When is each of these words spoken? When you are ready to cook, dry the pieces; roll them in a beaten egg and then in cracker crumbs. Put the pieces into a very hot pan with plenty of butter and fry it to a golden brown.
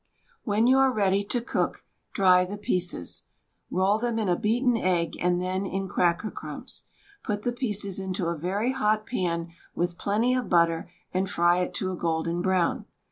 When 0.43 0.65
you 0.65 0.79
are 0.79 0.91
ready 0.91 1.23
to 1.25 1.41
cook, 1.41 1.85
dry 2.11 2.43
the 2.43 2.57
pieces; 2.57 3.25
roll 3.69 3.99
them 3.99 4.17
in 4.17 4.29
a 4.29 4.35
beaten 4.35 4.75
egg 4.75 5.15
and 5.19 5.39
then 5.39 5.63
in 5.67 5.87
cracker 5.87 6.31
crumbs. 6.31 6.85
Put 7.23 7.43
the 7.43 7.51
pieces 7.53 7.99
into 7.99 8.25
a 8.25 8.35
very 8.35 8.71
hot 8.71 9.05
pan 9.05 9.49
with 9.75 9.99
plenty 9.99 10.33
of 10.33 10.49
butter 10.49 10.89
and 11.13 11.29
fry 11.29 11.59
it 11.59 11.75
to 11.75 11.91
a 11.91 11.95
golden 11.97 12.41
brown. 12.41 12.85